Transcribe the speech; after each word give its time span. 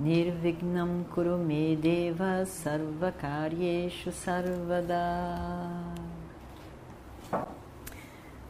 Nirvignam 0.00 1.04
Kurume 1.12 1.76
Deva 1.76 2.46
Sarvakaryeshu 2.46 4.10
Sarvada 4.10 4.96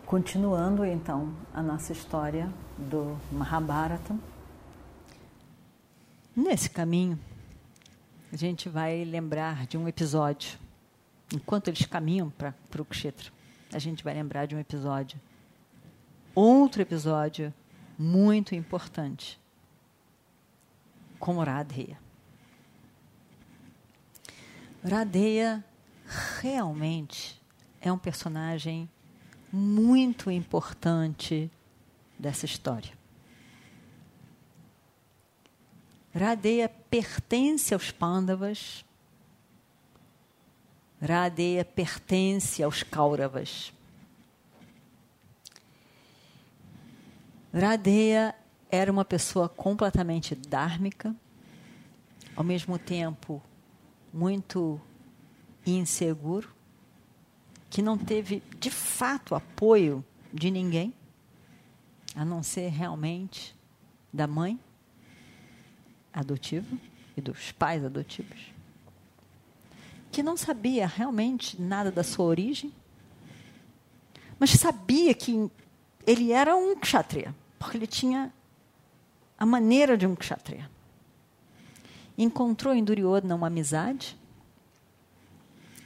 Continuando 0.07 0.85
então 0.85 1.35
a 1.53 1.61
nossa 1.61 1.93
história 1.93 2.49
do 2.79 3.19
Mahabharata. 3.33 4.17
Nesse 6.37 6.71
caminho, 6.71 7.19
a 8.33 8.37
gente 8.37 8.69
vai 8.69 9.03
lembrar 9.03 9.67
de 9.67 9.77
um 9.77 9.89
episódio. 9.89 10.57
Enquanto 11.35 11.67
eles 11.67 11.85
caminham 11.85 12.31
para 12.31 12.55
o 12.79 12.85
Kshetra, 12.85 13.33
a 13.73 13.79
gente 13.81 14.05
vai 14.05 14.15
lembrar 14.15 14.47
de 14.47 14.55
um 14.55 14.61
episódio. 14.61 15.19
Outro 16.33 16.81
episódio 16.81 17.53
muito 17.99 18.55
importante 18.55 19.40
como 21.21 21.45
Radheya. 21.45 21.97
Radheya 24.83 25.63
realmente 26.41 27.41
é 27.81 27.93
um 27.93 27.99
personagem 27.99 28.89
muito 29.53 30.31
importante 30.31 31.51
dessa 32.19 32.47
história. 32.47 32.99
Radeya 36.15 36.69
pertence 36.69 37.73
aos 37.73 37.91
Pandavas. 37.91 38.85
Radeya 41.01 41.65
pertence 41.65 42.63
aos 42.63 42.83
Kauravas. 42.83 43.73
Radeya 47.53 48.35
era 48.71 48.91
uma 48.91 49.05
pessoa 49.05 49.49
completamente 49.49 50.35
dármica, 50.35 51.15
ao 52.37 52.45
mesmo 52.45 52.79
tempo 52.79 53.43
muito 54.13 54.81
inseguro, 55.67 56.49
que 57.69 57.83
não 57.83 57.97
teve 57.97 58.43
de 58.59 58.71
fato 58.71 59.35
apoio 59.35 60.05
de 60.33 60.51
ninguém, 60.51 60.95
a 62.15 62.25
não 62.25 62.43
ser 62.43 62.69
realmente 62.69 63.57
da 64.13 64.27
mãe 64.27 64.59
adotiva 66.13 66.77
e 67.17 67.21
dos 67.21 67.53
pais 67.53 67.85
adotivos, 67.85 68.53
que 70.11 70.23
não 70.23 70.37
sabia 70.37 70.87
realmente 70.87 71.61
nada 71.61 71.91
da 71.91 72.03
sua 72.03 72.25
origem, 72.25 72.73
mas 74.39 74.51
sabia 74.51 75.15
que 75.15 75.51
ele 76.07 76.33
era 76.33 76.57
um 76.57 76.75
kshatriya, 76.77 77.35
porque 77.59 77.77
ele 77.77 77.87
tinha 77.87 78.33
a 79.41 79.47
maneira 79.47 79.97
de 79.97 80.07
um 80.07 80.15
kshatriya. 80.15 80.71
Encontrou 82.19 82.75
em 82.75 82.85
Duryodhana 82.85 83.35
uma 83.35 83.47
amizade 83.47 84.15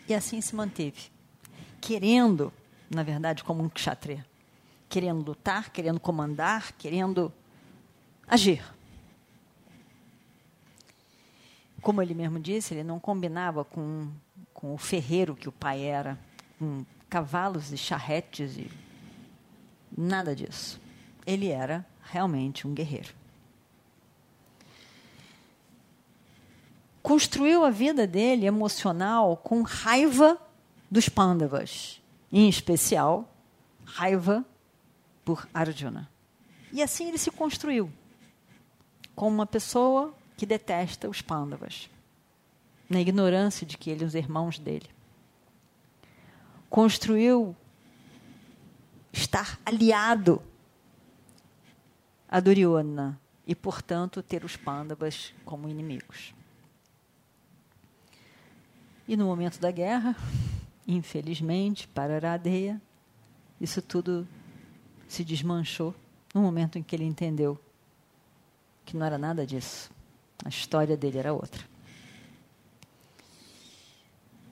e 0.08 0.12
assim 0.12 0.40
se 0.40 0.56
manteve, 0.56 1.08
querendo, 1.80 2.52
na 2.90 3.04
verdade, 3.04 3.44
como 3.44 3.62
um 3.62 3.68
kshatriya, 3.68 4.26
querendo 4.88 5.24
lutar, 5.24 5.70
querendo 5.70 6.00
comandar, 6.00 6.72
querendo 6.72 7.32
agir. 8.26 8.64
Como 11.80 12.02
ele 12.02 12.14
mesmo 12.14 12.40
disse, 12.40 12.74
ele 12.74 12.82
não 12.82 12.98
combinava 12.98 13.64
com, 13.64 14.10
com 14.52 14.74
o 14.74 14.78
ferreiro 14.78 15.36
que 15.36 15.48
o 15.48 15.52
pai 15.52 15.82
era, 15.82 16.18
com 16.58 16.84
cavalos 17.08 17.70
e 17.72 17.76
charretes 17.76 18.56
e 18.56 18.68
nada 19.96 20.34
disso. 20.34 20.80
Ele 21.24 21.48
era 21.48 21.86
realmente 22.02 22.66
um 22.66 22.74
guerreiro. 22.74 23.14
Construiu 27.04 27.66
a 27.66 27.70
vida 27.70 28.06
dele 28.06 28.46
emocional 28.46 29.36
com 29.36 29.60
raiva 29.60 30.40
dos 30.90 31.06
Pandavas, 31.06 32.00
em 32.32 32.48
especial 32.48 33.30
raiva 33.84 34.42
por 35.22 35.46
Arjuna. 35.52 36.10
E 36.72 36.82
assim 36.82 37.08
ele 37.08 37.18
se 37.18 37.30
construiu 37.30 37.92
como 39.14 39.34
uma 39.34 39.44
pessoa 39.44 40.14
que 40.34 40.46
detesta 40.46 41.06
os 41.06 41.20
Pandavas, 41.20 41.90
na 42.88 43.02
ignorância 43.02 43.66
de 43.66 43.76
que 43.76 43.90
eles 43.90 44.08
os 44.08 44.14
irmãos 44.14 44.58
dele. 44.58 44.88
Construiu 46.70 47.54
estar 49.12 49.60
aliado 49.66 50.42
a 52.26 52.40
Duryodhana 52.40 53.20
e, 53.46 53.54
portanto, 53.54 54.22
ter 54.22 54.42
os 54.42 54.56
Pandavas 54.56 55.34
como 55.44 55.68
inimigos. 55.68 56.32
E 59.06 59.16
no 59.16 59.26
momento 59.26 59.60
da 59.60 59.70
guerra, 59.70 60.16
infelizmente, 60.86 61.86
para 61.88 62.16
Aradeia, 62.16 62.80
isso 63.60 63.82
tudo 63.82 64.26
se 65.06 65.22
desmanchou 65.22 65.94
no 66.32 66.40
momento 66.40 66.78
em 66.78 66.82
que 66.82 66.96
ele 66.96 67.04
entendeu 67.04 67.58
que 68.84 68.96
não 68.96 69.06
era 69.06 69.18
nada 69.18 69.46
disso. 69.46 69.90
A 70.44 70.48
história 70.48 70.96
dele 70.96 71.18
era 71.18 71.32
outra. 71.32 71.64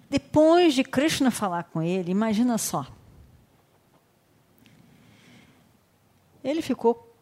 Depois 0.09 0.75
de 0.75 0.85
Krishna 0.85 1.31
falar 1.31 1.65
com 1.65 1.83
ele, 1.83 2.11
imagina 2.11 2.59
só. 2.59 2.87
Ele 6.45 6.61
ficou 6.61 7.15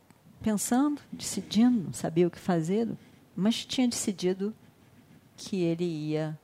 pensando, 0.43 1.01
decidindo, 1.13 1.85
não 1.85 1.93
sabia 1.93 2.27
o 2.27 2.31
que 2.31 2.39
fazer, 2.39 2.89
mas 3.37 3.65
tinha 3.65 3.87
decidido 3.87 4.55
que 5.37 5.63
ele 5.63 5.85
ia 5.85 6.39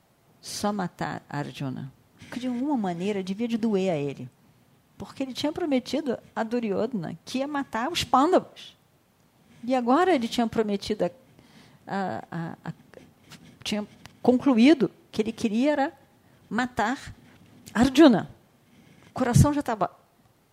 só 0.47 0.73
matar 0.73 1.23
Arjuna. 1.29 1.93
Que 2.31 2.41
de 2.41 2.47
alguma 2.47 2.77
maneira 2.77 3.23
devia 3.23 3.49
de 3.49 3.57
doer 3.57 3.93
a 3.93 3.97
ele. 3.97 4.29
Porque 4.97 5.23
ele 5.23 5.33
tinha 5.33 5.53
prometido 5.53 6.19
a 6.35 6.43
Duryodhana 6.43 7.19
que 7.25 7.39
ia 7.39 7.49
matar 7.49 7.91
os 7.91 8.05
Pandavas. 8.05 8.77
E 9.65 9.75
agora 9.75 10.15
ele 10.15 10.29
tinha 10.29 10.47
prometido, 10.47 11.05
a, 11.87 12.25
a, 12.31 12.57
a, 12.65 12.73
tinha 13.65 13.87
concluído 14.23 14.91
que 15.11 15.21
ele 15.21 15.33
queria 15.33 15.73
era 15.73 15.93
matar 16.49 17.15
Arjuna. 17.75 18.31
O 19.09 19.13
coração 19.13 19.53
já 19.53 19.61
estava 19.61 19.91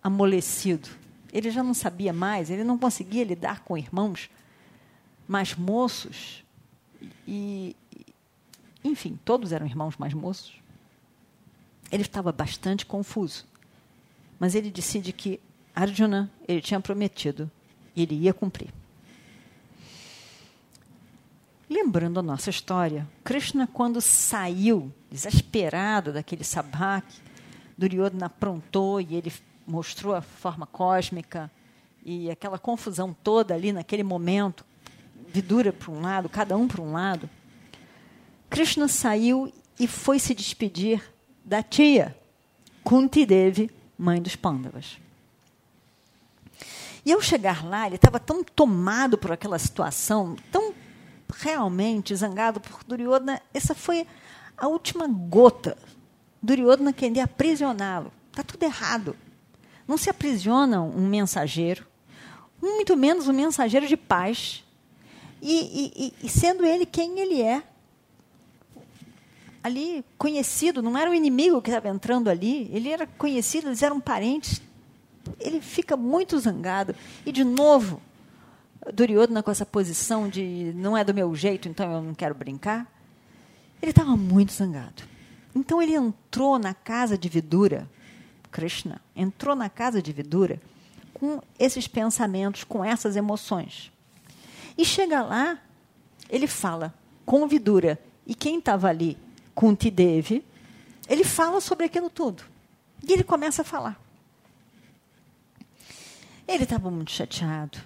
amolecido. 0.02 0.88
Ele 1.32 1.50
já 1.50 1.62
não 1.62 1.74
sabia 1.74 2.12
mais, 2.12 2.50
ele 2.50 2.64
não 2.64 2.76
conseguia 2.76 3.24
lidar 3.24 3.60
com 3.60 3.78
irmãos 3.78 4.28
mais 5.26 5.54
moços. 5.54 6.44
E, 7.26 7.76
enfim, 8.84 9.18
todos 9.24 9.50
eram 9.50 9.66
irmãos 9.66 9.96
mais 9.96 10.12
moços. 10.12 10.52
Ele 11.90 12.02
estava 12.02 12.30
bastante 12.30 12.84
confuso. 12.84 13.46
Mas 14.38 14.54
ele 14.54 14.70
decide 14.70 15.12
que 15.12 15.40
Arjuna, 15.74 16.30
ele 16.46 16.60
tinha 16.60 16.78
prometido, 16.80 17.50
e 17.96 18.02
ele 18.02 18.14
ia 18.14 18.34
cumprir. 18.34 18.68
Lembrando 21.68 22.20
a 22.20 22.22
nossa 22.22 22.50
história, 22.50 23.08
Krishna, 23.24 23.66
quando 23.66 24.00
saiu, 24.00 24.92
desesperado 25.10 26.12
daquele 26.12 26.44
sabhak, 26.44 27.06
Duryodhana 27.76 28.26
aprontou 28.26 29.00
e 29.00 29.14
ele 29.14 29.32
mostrou 29.66 30.14
a 30.14 30.20
forma 30.20 30.66
cósmica 30.66 31.50
e 32.04 32.30
aquela 32.30 32.58
confusão 32.58 33.16
toda 33.24 33.54
ali 33.54 33.72
naquele 33.72 34.02
momento, 34.02 34.64
Vidura 35.32 35.72
para 35.72 35.90
um 35.90 36.00
lado, 36.00 36.28
cada 36.28 36.56
um 36.56 36.68
para 36.68 36.80
um 36.80 36.92
lado. 36.92 37.28
Krishna 38.54 38.86
saiu 38.86 39.52
e 39.80 39.88
foi 39.88 40.20
se 40.20 40.32
despedir 40.32 41.02
da 41.44 41.60
tia, 41.60 42.16
Kunti 42.84 43.26
Devi, 43.26 43.68
mãe 43.98 44.22
dos 44.22 44.36
Pandavas. 44.36 44.96
E 47.04 47.12
ao 47.12 47.20
chegar 47.20 47.64
lá, 47.66 47.88
ele 47.88 47.96
estava 47.96 48.20
tão 48.20 48.44
tomado 48.44 49.18
por 49.18 49.32
aquela 49.32 49.58
situação, 49.58 50.36
tão 50.52 50.72
realmente 51.36 52.14
zangado 52.14 52.60
por 52.60 52.84
Duryodhana, 52.84 53.42
essa 53.52 53.74
foi 53.74 54.06
a 54.56 54.68
última 54.68 55.08
gota. 55.08 55.76
Duryodhana 56.40 56.92
queria 56.92 57.24
aprisioná-lo. 57.24 58.12
Está 58.30 58.44
tudo 58.44 58.62
errado. 58.62 59.16
Não 59.84 59.98
se 59.98 60.08
aprisiona 60.08 60.80
um 60.80 61.08
mensageiro, 61.08 61.84
muito 62.62 62.96
menos 62.96 63.26
um 63.26 63.32
mensageiro 63.32 63.88
de 63.88 63.96
paz. 63.96 64.62
E, 65.42 66.14
e, 66.22 66.26
e 66.26 66.28
sendo 66.28 66.64
ele 66.64 66.86
quem 66.86 67.18
ele 67.18 67.42
é, 67.42 67.60
ali 69.64 70.04
conhecido, 70.18 70.82
não 70.82 70.98
era 70.98 71.10
o 71.10 71.14
inimigo 71.14 71.62
que 71.62 71.70
estava 71.70 71.88
entrando 71.88 72.28
ali, 72.28 72.70
ele 72.70 72.90
era 72.90 73.06
conhecido, 73.06 73.68
eles 73.68 73.82
eram 73.82 73.98
parentes. 73.98 74.60
Ele 75.40 75.58
fica 75.62 75.96
muito 75.96 76.38
zangado. 76.38 76.94
E, 77.24 77.32
de 77.32 77.42
novo, 77.44 77.98
Duryodhana 78.92 79.42
com 79.42 79.50
essa 79.50 79.64
posição 79.64 80.28
de 80.28 80.70
não 80.76 80.94
é 80.94 81.02
do 81.02 81.14
meu 81.14 81.34
jeito, 81.34 81.66
então 81.66 81.90
eu 81.90 82.02
não 82.02 82.14
quero 82.14 82.34
brincar. 82.34 82.86
Ele 83.80 83.90
estava 83.90 84.14
muito 84.18 84.52
zangado. 84.52 85.02
Então 85.54 85.80
ele 85.80 85.94
entrou 85.94 86.58
na 86.58 86.74
casa 86.74 87.16
de 87.16 87.28
Vidura, 87.30 87.88
Krishna, 88.50 89.00
entrou 89.16 89.56
na 89.56 89.70
casa 89.70 90.02
de 90.02 90.12
Vidura 90.12 90.60
com 91.14 91.40
esses 91.58 91.88
pensamentos, 91.88 92.64
com 92.64 92.84
essas 92.84 93.16
emoções. 93.16 93.90
E 94.76 94.84
chega 94.84 95.22
lá, 95.22 95.58
ele 96.28 96.46
fala 96.46 96.92
com 97.24 97.46
Vidura. 97.46 97.98
E 98.26 98.34
quem 98.34 98.58
estava 98.58 98.88
ali, 98.88 99.16
Kunti 99.54 99.90
ele 101.08 101.24
fala 101.24 101.60
sobre 101.60 101.86
aquilo 101.86 102.08
tudo. 102.08 102.42
E 103.06 103.12
ele 103.12 103.24
começa 103.24 103.62
a 103.62 103.64
falar. 103.64 104.00
Ele 106.46 106.64
estava 106.64 106.90
muito 106.90 107.10
chateado. 107.10 107.78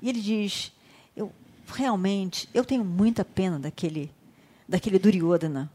E 0.00 0.08
ele 0.08 0.20
diz: 0.20 0.72
Eu 1.16 1.32
realmente, 1.66 2.48
eu 2.52 2.64
tenho 2.64 2.84
muita 2.84 3.24
pena 3.24 3.58
daquele, 3.58 4.10
daquele 4.68 4.98
Duryodhana, 4.98 5.70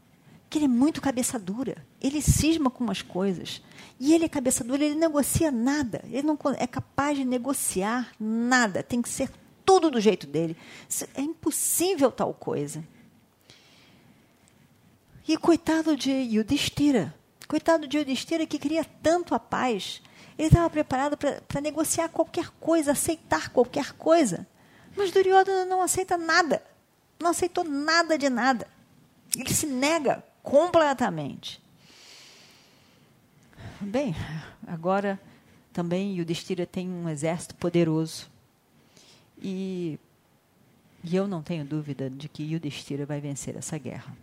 que 0.48 0.58
ele 0.58 0.66
é 0.66 0.68
muito 0.68 1.00
cabeça 1.00 1.38
dura. 1.38 1.84
Ele 2.00 2.20
cisma 2.20 2.70
com 2.70 2.84
umas 2.84 3.02
coisas. 3.02 3.62
E 3.98 4.12
ele 4.12 4.24
é 4.24 4.28
cabeça 4.28 4.62
dura, 4.62 4.84
ele 4.84 4.94
negocia 4.94 5.50
nada. 5.50 6.04
Ele 6.10 6.22
não 6.22 6.38
é 6.56 6.66
capaz 6.66 7.16
de 7.16 7.24
negociar 7.24 8.12
nada. 8.18 8.82
Tem 8.82 9.02
que 9.02 9.08
ser 9.08 9.30
tudo 9.64 9.90
do 9.90 10.00
jeito 10.00 10.26
dele. 10.26 10.56
É 11.14 11.20
impossível 11.20 12.10
tal 12.10 12.34
coisa. 12.34 12.84
E 15.26 15.36
coitado 15.36 15.96
de 15.96 16.10
Yudhishthira. 16.10 17.14
Coitado 17.46 17.86
de 17.86 17.98
Yudhishthira 17.98 18.46
que 18.46 18.58
queria 18.58 18.84
tanto 18.84 19.34
a 19.34 19.38
paz. 19.38 20.02
Ele 20.38 20.48
estava 20.48 20.68
preparado 20.68 21.16
para 21.16 21.60
negociar 21.60 22.08
qualquer 22.08 22.48
coisa, 22.58 22.92
aceitar 22.92 23.50
qualquer 23.50 23.92
coisa. 23.92 24.46
Mas 24.96 25.10
Duryodhana 25.10 25.64
não 25.64 25.82
aceita 25.82 26.16
nada. 26.16 26.62
Não 27.20 27.30
aceitou 27.30 27.64
nada 27.64 28.18
de 28.18 28.28
nada. 28.28 28.66
Ele 29.36 29.52
se 29.52 29.66
nega 29.66 30.24
completamente. 30.42 31.62
Bem, 33.80 34.14
agora 34.66 35.20
também 35.72 36.16
Yudhishthira 36.16 36.66
tem 36.66 36.88
um 36.88 37.08
exército 37.08 37.54
poderoso. 37.54 38.30
E, 39.40 39.98
e 41.02 41.16
eu 41.16 41.26
não 41.26 41.42
tenho 41.42 41.64
dúvida 41.64 42.10
de 42.10 42.28
que 42.28 42.42
Yudhishthira 42.42 43.06
vai 43.06 43.20
vencer 43.20 43.56
essa 43.56 43.78
guerra. 43.78 44.16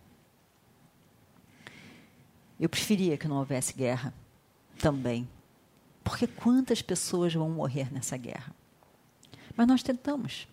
Eu 2.59 2.67
preferia 2.67 3.17
que 3.17 3.27
não 3.27 3.37
houvesse 3.37 3.73
guerra 3.73 4.13
também. 4.77 5.27
Porque 6.03 6.27
quantas 6.27 6.81
pessoas 6.81 7.33
vão 7.33 7.49
morrer 7.49 7.93
nessa 7.93 8.17
guerra? 8.17 8.53
Mas 9.55 9.67
nós 9.67 9.83
tentamos. 9.83 10.47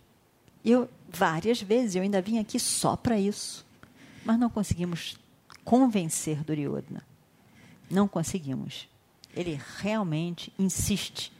Eu, 0.64 0.88
várias 1.08 1.60
vezes, 1.62 1.96
eu 1.96 2.02
ainda 2.02 2.20
vim 2.20 2.38
aqui 2.38 2.58
só 2.60 2.96
para 2.96 3.18
isso. 3.18 3.64
Mas 4.24 4.38
não 4.38 4.50
conseguimos 4.50 5.16
convencer 5.64 6.42
Duryodhana. 6.44 7.04
Não 7.90 8.06
conseguimos. 8.06 8.88
Ele 9.34 9.60
realmente 9.78 10.52
insiste 10.58 11.32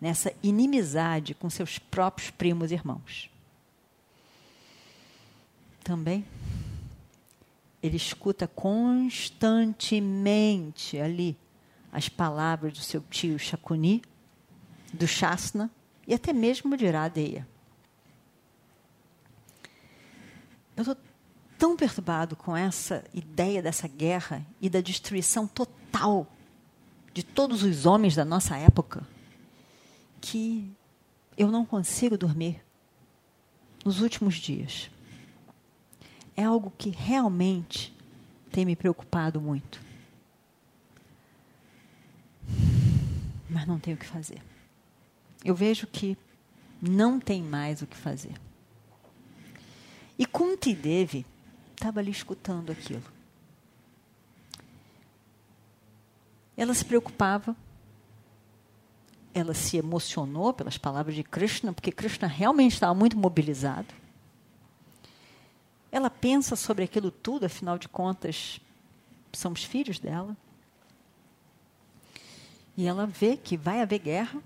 nessa 0.00 0.32
inimizade 0.42 1.34
com 1.34 1.48
seus 1.48 1.78
próprios 1.78 2.30
primos 2.30 2.70
irmãos. 2.70 3.30
Também 5.82 6.24
ele 7.84 7.96
escuta 7.98 8.48
constantemente 8.48 10.98
ali 10.98 11.36
as 11.92 12.08
palavras 12.08 12.72
do 12.72 12.78
seu 12.78 13.02
tio 13.10 13.38
Shakuni, 13.38 14.00
do 14.90 15.06
Shasna 15.06 15.70
e 16.08 16.14
até 16.14 16.32
mesmo 16.32 16.74
de 16.78 16.86
Iradeya. 16.86 17.46
Eu 20.74 20.80
estou 20.80 20.96
tão 21.58 21.76
perturbado 21.76 22.34
com 22.34 22.56
essa 22.56 23.04
ideia 23.12 23.60
dessa 23.60 23.86
guerra 23.86 24.42
e 24.62 24.70
da 24.70 24.80
destruição 24.80 25.46
total 25.46 26.26
de 27.12 27.22
todos 27.22 27.62
os 27.62 27.84
homens 27.84 28.16
da 28.16 28.24
nossa 28.24 28.56
época 28.56 29.06
que 30.22 30.72
eu 31.36 31.50
não 31.50 31.66
consigo 31.66 32.16
dormir 32.16 32.64
nos 33.84 34.00
últimos 34.00 34.36
dias 34.36 34.90
é 36.36 36.44
algo 36.44 36.72
que 36.76 36.90
realmente 36.90 37.94
tem 38.50 38.64
me 38.64 38.76
preocupado 38.76 39.40
muito. 39.40 39.80
Mas 43.48 43.66
não 43.66 43.78
tenho 43.78 43.96
o 43.96 44.00
que 44.00 44.06
fazer. 44.06 44.42
Eu 45.44 45.54
vejo 45.54 45.86
que 45.86 46.16
não 46.80 47.20
tem 47.20 47.42
mais 47.42 47.82
o 47.82 47.86
que 47.86 47.96
fazer. 47.96 48.34
E 50.18 50.26
Kunti 50.26 50.74
Devi 50.74 51.26
estava 51.72 52.00
ali 52.00 52.10
escutando 52.10 52.70
aquilo. 52.70 53.02
Ela 56.56 56.72
se 56.72 56.84
preocupava, 56.84 57.56
ela 59.32 59.54
se 59.54 59.76
emocionou 59.76 60.54
pelas 60.54 60.78
palavras 60.78 61.14
de 61.14 61.24
Krishna, 61.24 61.72
porque 61.72 61.90
Krishna 61.90 62.28
realmente 62.28 62.74
estava 62.74 62.94
muito 62.94 63.18
mobilizado. 63.18 63.92
Ela 65.94 66.10
pensa 66.10 66.56
sobre 66.56 66.82
aquilo 66.82 67.08
tudo, 67.08 67.46
afinal 67.46 67.78
de 67.78 67.86
contas, 67.88 68.60
somos 69.32 69.62
filhos 69.62 70.00
dela. 70.00 70.36
E 72.76 72.84
ela 72.84 73.06
vê 73.06 73.36
que 73.36 73.56
vai 73.56 73.80
haver 73.80 74.00
guerra. 74.00 74.42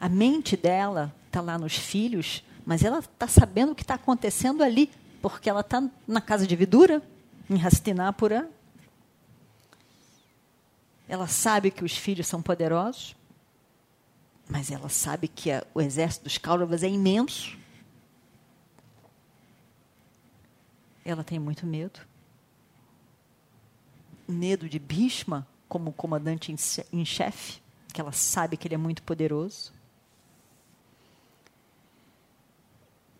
A 0.00 0.08
mente 0.08 0.56
dela 0.56 1.14
está 1.26 1.42
lá 1.42 1.58
nos 1.58 1.76
filhos, 1.76 2.42
mas 2.64 2.82
ela 2.82 3.00
está 3.00 3.28
sabendo 3.28 3.72
o 3.72 3.74
que 3.74 3.82
está 3.82 3.92
acontecendo 3.92 4.64
ali, 4.64 4.90
porque 5.20 5.50
ela 5.50 5.60
está 5.60 5.86
na 6.08 6.22
casa 6.22 6.46
de 6.46 6.56
Vidura, 6.56 7.02
em 7.50 7.62
Hastinapura. 7.62 8.50
Ela 11.06 11.26
sabe 11.26 11.70
que 11.70 11.84
os 11.84 11.94
filhos 11.94 12.26
são 12.26 12.40
poderosos, 12.40 13.14
mas 14.48 14.70
ela 14.70 14.88
sabe 14.88 15.28
que 15.28 15.50
a, 15.50 15.62
o 15.74 15.82
exército 15.82 16.24
dos 16.24 16.38
Kauravas 16.38 16.82
é 16.82 16.88
imenso. 16.88 17.62
Ela 21.04 21.22
tem 21.22 21.38
muito 21.38 21.66
medo. 21.66 22.00
Medo 24.26 24.68
de 24.68 24.78
Bhishma 24.78 25.46
como 25.68 25.92
comandante 25.92 26.54
em 26.92 27.04
chefe, 27.04 27.60
que 27.92 28.00
ela 28.00 28.12
sabe 28.12 28.56
que 28.56 28.66
ele 28.66 28.74
é 28.74 28.78
muito 28.78 29.02
poderoso. 29.02 29.72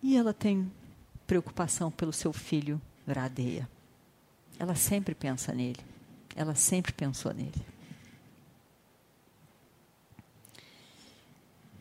E 0.03 0.17
ela 0.17 0.33
tem 0.33 0.71
preocupação 1.27 1.91
pelo 1.91 2.13
seu 2.13 2.33
filho 2.33 2.81
Radeya. 3.07 3.69
Ela 4.59 4.75
sempre 4.75 5.15
pensa 5.15 5.53
nele. 5.53 5.81
Ela 6.37 6.55
sempre 6.55 6.93
pensou 6.93 7.33
nele. 7.33 7.67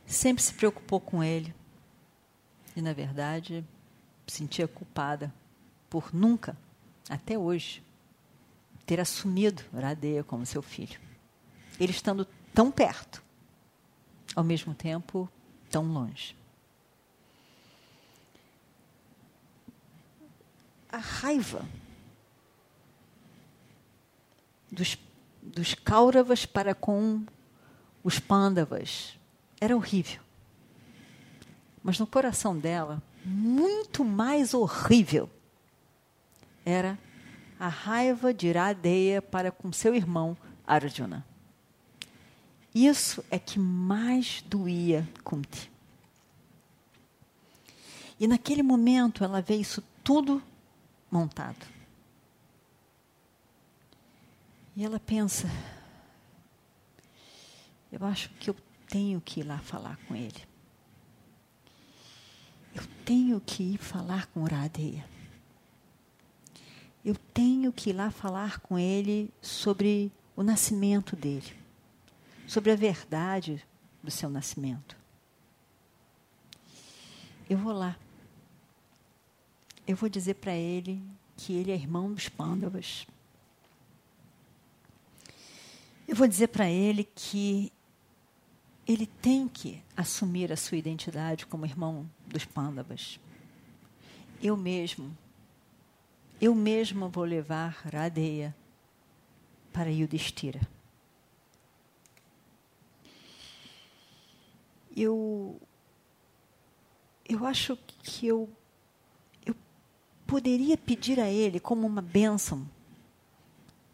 Sempre 0.05 0.43
se 0.43 0.53
preocupou 0.53 1.00
com 1.00 1.24
ele. 1.24 1.53
E, 2.75 2.81
na 2.81 2.93
verdade, 2.93 3.65
sentia 4.27 4.67
culpada 4.67 5.33
por 5.94 6.12
nunca, 6.12 6.58
até 7.08 7.38
hoje, 7.38 7.84
ter 8.84 9.00
assumido 9.00 9.62
Radeia 9.72 10.24
como 10.24 10.44
seu 10.44 10.64
filho. 10.64 11.00
Ele 11.80 11.92
estando 11.92 12.28
tão 12.52 12.72
perto, 12.72 13.22
ao 14.36 14.44
mesmo 14.44 14.74
tempo 14.74 15.30
tão 15.70 15.86
longe. 15.86 16.36
A 20.92 20.98
raiva 20.98 21.64
dos, 24.72 24.98
dos 25.44 25.76
Kauravas 25.76 26.44
para 26.44 26.74
com 26.74 27.24
os 28.04 28.18
Pandavas 28.18 29.16
era 29.62 29.76
horrível. 29.76 30.24
Mas 31.84 32.00
no 32.00 32.08
coração 32.08 32.58
dela, 32.58 33.00
muito 33.24 34.04
mais 34.04 34.56
horrível 34.56 35.30
era 36.65 36.98
a 37.60 37.67
raiva 37.67 38.34
de 38.34 38.48
Iradeya 38.48 39.22
para 39.22 39.51
com 39.51 39.72
seu 39.72 39.96
irmão 39.96 40.38
Arjuna. 40.65 41.25
Isso 42.74 43.24
é 43.29 43.38
que 43.38 43.60
mais 43.60 44.41
doía 44.48 45.08
Kunti. 45.24 45.72
E 48.20 48.27
naquele 48.27 48.63
momento 48.63 49.24
ela 49.24 49.41
vê 49.41 49.55
isso 49.55 49.84
tudo 50.03 50.41
montado. 51.12 51.65
E 54.75 54.84
ela 54.84 55.00
pensa: 55.00 55.48
eu 57.91 58.03
acho 58.05 58.29
que 58.39 58.50
eu 58.50 58.55
tenho 58.88 59.22
que 59.22 59.41
ir 59.41 59.43
lá 59.43 59.60
falar 59.60 59.98
com 60.08 60.15
ele. 60.15 60.41
Eu 62.74 62.84
tenho 63.05 63.39
que 63.39 63.62
ir 63.62 63.77
falar 63.77 64.25
com 64.27 64.41
Uradeia. 64.41 65.05
Eu 67.03 67.15
tenho 67.33 67.72
que 67.72 67.89
ir 67.89 67.93
lá 67.93 68.10
falar 68.10 68.60
com 68.60 68.79
ele 68.79 69.29
sobre 69.41 70.12
o 70.36 70.43
nascimento 70.43 71.15
dele, 71.15 71.53
sobre 72.48 72.72
a 72.72 72.75
verdade 72.75 73.63
do 74.01 74.10
seu 74.10 74.29
nascimento. 74.29 74.95
Eu 77.50 77.57
vou 77.57 77.74
lá. 77.74 77.98
Eu 79.86 79.95
vou 79.95 80.07
dizer 80.07 80.36
para 80.36 80.55
ele 80.55 81.03
que 81.36 81.53
ele 81.53 81.72
é 81.72 81.75
irmão 81.75 82.13
dos 82.13 82.29
Pândavas. 82.29 83.05
Eu 86.07 86.15
vou 86.15 86.27
dizer 86.27 86.48
para 86.48 86.69
ele 86.69 87.03
que 87.15 87.72
ele 88.88 89.05
tem 89.05 89.48
que 89.48 89.81
assumir 89.95 90.51
a 90.51 90.57
sua 90.57 90.77
identidade 90.77 91.45
como 91.45 91.65
irmão 91.65 92.10
dos 92.27 92.45
Pândavas. 92.45 93.19
Eu 94.41 94.57
mesmo, 94.57 95.15
eu 96.44 96.54
mesmo 96.54 97.08
vou 97.08 97.24
levar 97.24 97.70
Radeia 97.90 98.54
para 99.72 99.90
Yudhishthira. 99.90 100.60
Eu, 104.94 105.58
eu 107.24 107.46
acho 107.46 107.78
que 108.04 108.28
eu, 108.28 108.50
eu 109.46 109.56
poderia 110.28 110.78
pedir 110.78 111.18
a 111.18 111.30
ele 111.30 111.62
como 111.62 111.88
uma 111.88 112.02
bênção 112.02 112.70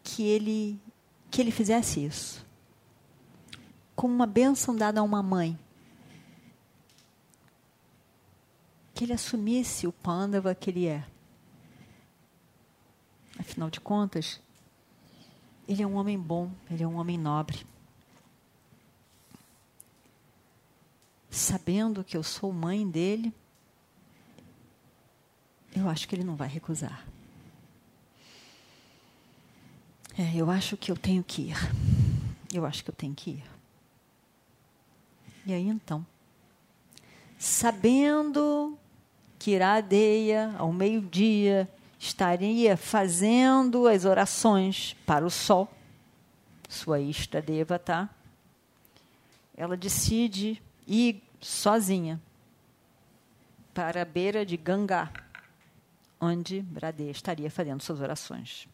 que 0.02 0.24
ele 0.24 0.76
que 1.30 1.40
ele 1.40 1.52
fizesse 1.52 2.04
isso. 2.04 2.44
Como 3.94 4.12
uma 4.12 4.26
bênção 4.26 4.74
dada 4.74 4.98
a 4.98 5.04
uma 5.04 5.22
mãe. 5.22 5.56
Que 8.92 9.04
ele 9.04 9.12
assumisse 9.12 9.86
o 9.86 9.92
pândava 9.92 10.52
que 10.52 10.70
ele 10.70 10.88
é. 10.88 11.06
Afinal 13.40 13.70
de 13.70 13.80
contas, 13.80 14.38
ele 15.66 15.82
é 15.82 15.86
um 15.86 15.94
homem 15.94 16.18
bom, 16.18 16.52
ele 16.70 16.82
é 16.82 16.86
um 16.86 16.96
homem 16.96 17.16
nobre. 17.16 17.66
Sabendo 21.30 22.04
que 22.04 22.18
eu 22.18 22.22
sou 22.22 22.52
mãe 22.52 22.86
dele, 22.86 23.32
eu 25.74 25.88
acho 25.88 26.06
que 26.06 26.14
ele 26.14 26.22
não 26.22 26.36
vai 26.36 26.48
recusar. 26.48 27.06
É, 30.18 30.36
eu 30.36 30.50
acho 30.50 30.76
que 30.76 30.92
eu 30.92 30.96
tenho 30.96 31.24
que 31.24 31.42
ir. 31.42 31.56
Eu 32.52 32.66
acho 32.66 32.84
que 32.84 32.90
eu 32.90 32.94
tenho 32.94 33.14
que 33.14 33.30
ir. 33.30 33.44
E 35.46 35.54
aí 35.54 35.66
então, 35.66 36.04
sabendo 37.38 38.78
que 39.38 39.52
Iradeia, 39.52 40.54
ao 40.58 40.70
meio-dia, 40.70 41.66
estaria 42.00 42.78
fazendo 42.78 43.86
as 43.86 44.06
orações 44.06 44.96
para 45.04 45.24
o 45.24 45.30
sol, 45.30 45.70
sua 46.66 46.98
Ista 46.98 47.42
Devata, 47.42 48.08
ela 49.54 49.76
decide 49.76 50.62
ir 50.86 51.22
sozinha 51.38 52.18
para 53.74 54.00
a 54.00 54.04
beira 54.06 54.46
de 54.46 54.56
Gangá, 54.56 55.12
onde 56.18 56.62
Bradeia 56.62 57.10
estaria 57.10 57.50
fazendo 57.50 57.82
suas 57.82 58.00
orações. 58.00 58.66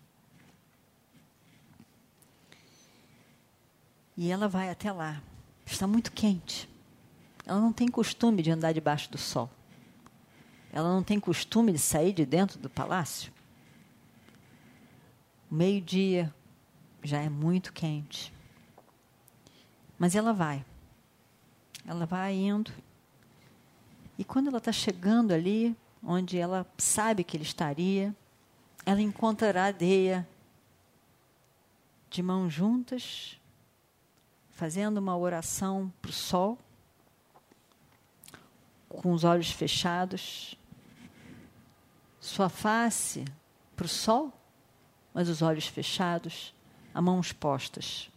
E 4.17 4.31
ela 4.31 4.47
vai 4.47 4.71
até 4.71 4.93
lá. 4.93 5.21
Está 5.67 5.87
muito 5.87 6.13
quente. 6.13 6.69
Ela 7.45 7.61
não 7.61 7.73
tem 7.73 7.89
costume 7.89 8.41
de 8.41 8.53
andar 8.53 8.73
debaixo 8.73 9.11
do 9.11 9.19
sol. 9.19 9.51
Ela 10.77 10.93
não 10.93 11.03
tem 11.03 11.19
costume 11.19 11.73
de 11.73 11.79
sair 11.79 12.13
de 12.13 12.27
dentro 12.27 12.59
do 12.59 12.69
palácio. 12.69 13.33
Meio-dia 15.51 16.31
já 17.03 17.19
é 17.19 17.31
muito 17.31 17.73
quente. 17.73 18.31
Mas 19.99 20.15
ela 20.15 20.35
vai. 20.35 20.63
Ela 21.87 22.05
vai 22.05 22.35
indo. 22.35 22.71
E 24.19 24.23
quando 24.23 24.49
ela 24.49 24.59
está 24.59 24.71
chegando 24.71 25.33
ali, 25.33 25.75
onde 26.03 26.37
ela 26.37 26.67
sabe 26.77 27.25
que 27.25 27.39
ele 27.39 27.45
estaria, 27.45 28.15
ela 28.85 29.01
encontrará 29.01 29.69
a 29.69 29.73
Deia 29.73 30.29
de 32.11 32.23
mãos 32.23 32.53
juntas, 32.53 33.41
fazendo 34.51 34.99
uma 34.99 35.17
oração 35.17 35.91
para 36.03 36.11
o 36.11 36.13
sol, 36.13 36.59
com 38.91 39.15
os 39.15 39.25
olhos 39.25 39.51
fechados, 39.51 40.55
sua 42.27 42.49
face 42.49 43.25
para 43.77 43.87
o 43.87 43.89
sol, 43.89 44.33
mas 45.15 45.29
os 45.29 45.43
olhos 45.43 45.67
fechados, 45.69 46.53
as 46.93 47.03
mãos 47.03 47.33
postas. 47.33 48.11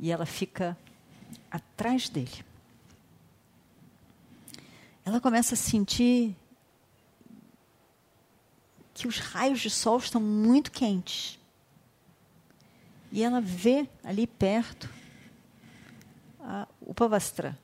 E 0.00 0.10
ela 0.10 0.26
fica 0.26 0.76
atrás 1.48 2.08
dele. 2.08 2.44
Ela 5.04 5.20
começa 5.20 5.54
a 5.54 5.56
sentir 5.56 6.36
que 8.92 9.06
os 9.06 9.18
raios 9.18 9.60
de 9.60 9.70
sol 9.70 9.98
estão 9.98 10.20
muito 10.20 10.72
quentes. 10.72 11.38
E 13.12 13.22
ela 13.22 13.40
vê 13.40 13.88
ali 14.02 14.26
perto 14.26 14.90
a, 16.40 16.66
o 16.80 16.92
pavastra, 16.92 17.56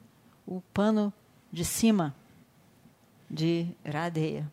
o 0.47 0.61
pano 0.73 1.13
de 1.53 1.65
cima 1.65 2.15
de 3.29 3.67
Radeia, 3.85 4.51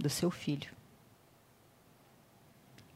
do 0.00 0.10
seu 0.10 0.30
filho. 0.30 0.70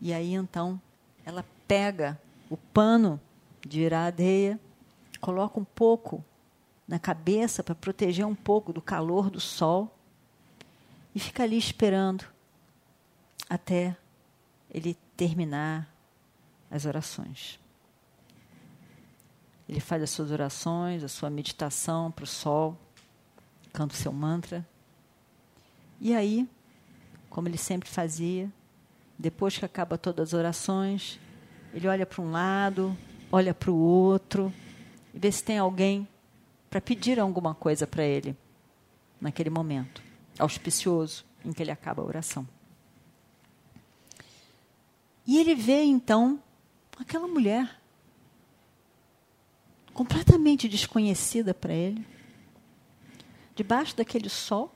E 0.00 0.12
aí 0.12 0.34
então 0.34 0.80
ela 1.24 1.44
pega 1.66 2.20
o 2.50 2.56
pano 2.56 3.20
de 3.60 3.80
Iradeia, 3.80 4.60
coloca 5.20 5.58
um 5.58 5.64
pouco 5.64 6.24
na 6.86 6.98
cabeça 6.98 7.62
para 7.62 7.74
proteger 7.74 8.26
um 8.26 8.34
pouco 8.34 8.72
do 8.72 8.82
calor 8.82 9.30
do 9.30 9.40
sol 9.40 9.96
e 11.14 11.20
fica 11.20 11.42
ali 11.42 11.56
esperando 11.56 12.26
até 13.48 13.96
ele 14.70 14.96
terminar 15.16 15.88
as 16.70 16.84
orações. 16.84 17.58
Ele 19.68 19.80
faz 19.80 20.02
as 20.02 20.10
suas 20.10 20.30
orações, 20.30 21.02
a 21.02 21.08
sua 21.08 21.30
meditação 21.30 22.10
para 22.10 22.24
o 22.24 22.26
sol, 22.26 22.76
canta 23.72 23.94
o 23.94 23.96
seu 23.96 24.12
mantra. 24.12 24.66
E 26.00 26.14
aí, 26.14 26.46
como 27.34 27.48
ele 27.48 27.58
sempre 27.58 27.88
fazia, 27.88 28.48
depois 29.18 29.58
que 29.58 29.64
acaba 29.64 29.98
todas 29.98 30.28
as 30.28 30.34
orações, 30.34 31.18
ele 31.72 31.88
olha 31.88 32.06
para 32.06 32.22
um 32.22 32.30
lado, 32.30 32.96
olha 33.30 33.52
para 33.52 33.72
o 33.72 33.76
outro, 33.76 34.54
e 35.12 35.18
vê 35.18 35.32
se 35.32 35.42
tem 35.42 35.58
alguém 35.58 36.06
para 36.70 36.80
pedir 36.80 37.18
alguma 37.18 37.52
coisa 37.52 37.88
para 37.88 38.04
ele 38.04 38.36
naquele 39.20 39.50
momento 39.50 40.00
auspicioso 40.38 41.24
em 41.44 41.52
que 41.52 41.60
ele 41.60 41.72
acaba 41.72 42.02
a 42.02 42.06
oração. 42.06 42.46
E 45.26 45.36
ele 45.36 45.56
vê 45.56 45.82
então 45.82 46.40
aquela 46.96 47.26
mulher 47.26 47.80
completamente 49.92 50.68
desconhecida 50.68 51.52
para 51.52 51.72
ele, 51.72 52.06
debaixo 53.56 53.96
daquele 53.96 54.28
sol, 54.28 54.73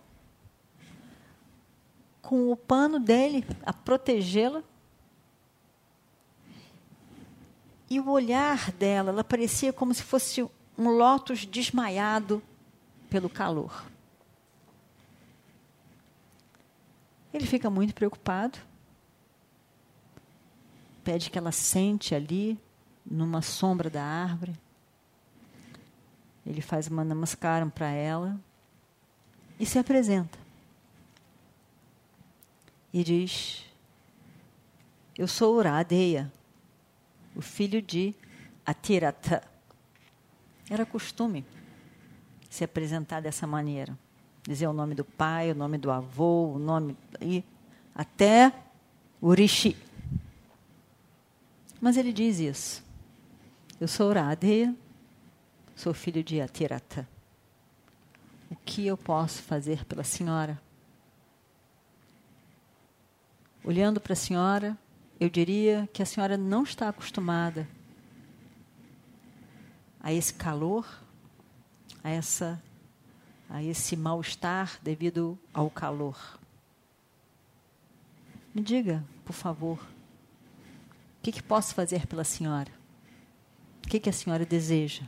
com 2.23 2.51
o 2.51 2.57
pano 2.57 2.99
dele 2.99 3.45
a 3.65 3.73
protegê-la. 3.73 4.63
E 7.91 7.99
o 7.99 8.11
olhar 8.11 8.71
dela, 8.73 9.11
ela 9.11 9.25
parecia 9.25 9.73
como 9.73 9.95
se 9.95 10.03
fosse 10.03 10.43
um 10.77 10.89
lótus 10.91 11.47
desmaiado 11.47 12.43
pelo 13.09 13.29
calor. 13.31 13.87
Ele 17.33 17.47
fica 17.47 17.71
muito 17.71 17.95
preocupado, 17.95 18.59
pede 21.03 21.31
que 21.31 21.39
ela 21.39 21.53
sente 21.53 22.15
ali, 22.15 22.59
numa 23.11 23.43
sombra 23.43 23.89
da 23.89 24.03
árvore. 24.03 24.55
Ele 26.47 26.61
faz 26.61 26.89
uma 26.89 27.05
namaskaram 27.05 27.69
para 27.69 27.91
ela 27.91 28.39
e 29.59 29.67
se 29.67 29.79
apresenta. 29.79 30.39
E 32.93 33.05
diz: 33.05 33.65
Eu 35.17 35.27
sou 35.29 35.57
Uradeya, 35.57 36.33
o 37.35 37.43
filho 37.43 37.81
de 37.83 38.15
Atirata. 38.65 39.43
Era 40.71 40.85
costume 40.85 41.45
se 42.49 42.65
apresentar 42.65 43.21
dessa 43.21 43.47
maneira. 43.47 43.99
Dizer 44.43 44.67
o 44.67 44.73
nome 44.73 44.95
do 44.95 45.05
pai, 45.05 45.51
o 45.51 45.55
nome 45.55 45.79
do 45.79 45.91
avô, 45.91 46.55
o 46.55 46.59
nome. 46.59 46.97
e 47.21 47.45
até 47.95 48.53
Urishi. 49.21 49.77
Mas 51.81 51.97
ele 51.97 52.13
diz 52.13 52.39
isso. 52.39 52.85
Eu 53.81 53.87
sou 53.87 54.09
Uradeya, 54.09 54.75
Sou 55.79 55.95
filho 55.95 56.25
de 56.25 56.41
Atirata. 56.41 57.09
O 58.51 58.57
que 58.57 58.85
eu 58.85 58.97
posso 58.97 59.41
fazer 59.41 59.85
pela 59.85 60.03
senhora? 60.03 60.61
Olhando 63.69 64.01
para 64.01 64.15
a 64.15 64.17
senhora, 64.17 64.79
eu 65.21 65.29
diria 65.29 65.87
que 65.93 66.03
a 66.03 66.07
senhora 66.07 66.39
não 66.39 66.63
está 66.63 66.89
acostumada 66.89 67.69
a 70.01 70.11
esse 70.11 70.33
calor, 70.33 70.89
a 72.03 72.09
essa 72.09 72.63
a 73.47 73.63
esse 73.63 73.95
mal-estar 73.95 74.79
devido 74.83 75.39
ao 75.53 75.69
calor. 75.69 76.41
Me 78.55 78.63
diga, 78.63 79.05
por 79.23 79.35
favor, 79.35 79.79
o 79.79 81.23
que, 81.23 81.31
que 81.31 81.43
posso 81.43 81.75
fazer 81.75 82.07
pela 82.07 82.25
senhora? 82.25 82.73
O 83.85 83.89
que, 83.89 84.01
que 84.01 84.09
a 84.09 84.15
senhora 84.15 84.47
deseja? 84.47 85.03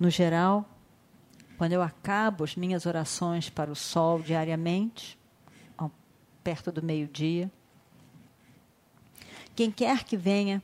No 0.00 0.10
geral, 0.10 0.68
quando 1.56 1.74
eu 1.74 1.82
acabo 1.82 2.42
as 2.42 2.56
minhas 2.56 2.86
orações 2.86 3.48
para 3.48 3.70
o 3.70 3.76
sol 3.76 4.20
diariamente, 4.20 5.16
perto 6.44 6.70
do 6.70 6.82
meio-dia, 6.82 7.50
quem 9.56 9.70
quer 9.70 10.04
que 10.04 10.16
venha 10.16 10.62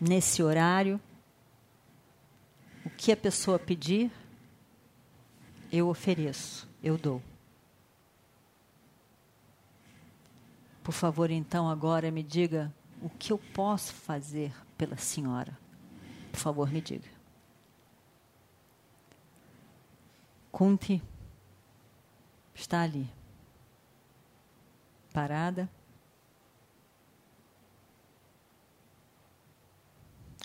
nesse 0.00 0.42
horário, 0.42 1.00
o 2.84 2.90
que 2.90 3.12
a 3.12 3.16
pessoa 3.16 3.58
pedir, 3.58 4.10
eu 5.70 5.88
ofereço, 5.88 6.68
eu 6.82 6.98
dou. 6.98 7.22
Por 10.82 10.92
favor, 10.92 11.30
então, 11.30 11.70
agora 11.70 12.10
me 12.10 12.22
diga 12.22 12.74
o 13.00 13.08
que 13.08 13.32
eu 13.32 13.38
posso 13.38 13.92
fazer 13.92 14.52
pela 14.76 14.96
senhora. 14.96 15.56
Por 16.32 16.40
favor, 16.40 16.68
me 16.70 16.80
diga. 16.80 17.08
Kunti 20.50 21.00
está 22.54 22.82
ali, 22.82 23.08
parada. 25.12 25.70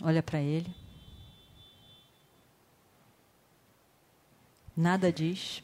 Olha 0.03 0.21
para 0.21 0.39
ele. 0.39 0.73
Nada 4.75 5.11
diz. 5.11 5.63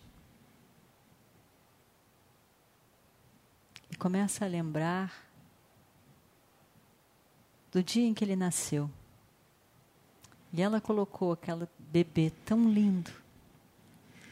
E 3.92 3.96
começa 3.96 4.44
a 4.44 4.48
lembrar 4.48 5.14
do 7.72 7.84
dia 7.84 8.08
em 8.08 8.14
que 8.14 8.24
ele 8.24 8.36
nasceu. 8.36 8.90
E 10.52 10.62
ela 10.62 10.80
colocou 10.80 11.32
aquele 11.32 11.68
bebê 11.80 12.32
tão 12.46 12.70
lindo, 12.72 13.12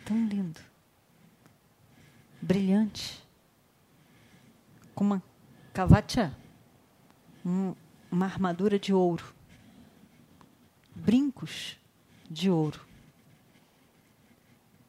tão 0.05 0.27
lindo, 0.27 0.61
brilhante, 2.39 3.23
com 4.93 5.03
uma 5.03 5.23
cavacha, 5.73 6.35
um, 7.45 7.73
uma 8.11 8.25
armadura 8.25 8.77
de 8.77 8.93
ouro 8.93 9.41
brincos 10.95 11.77
de 12.29 12.49
ouro. 12.49 12.79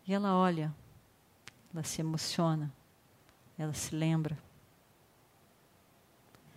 E 0.07 0.13
ela 0.13 0.35
olha, 0.37 0.75
ela 1.73 1.83
se 1.83 2.01
emociona, 2.01 2.73
ela 3.59 3.73
se 3.73 3.95
lembra. 3.95 4.37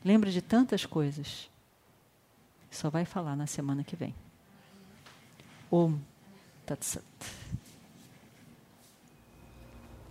Lembra 0.03 0.31
de 0.31 0.41
tantas 0.41 0.85
coisas. 0.85 1.49
Só 2.69 2.89
vai 2.89 3.05
falar 3.05 3.35
na 3.35 3.47
semana 3.47 3.83
que 3.83 3.95
vem. 3.95 4.13
Om 5.71 5.97
Tat 6.65 6.83
Sat. 6.83 7.03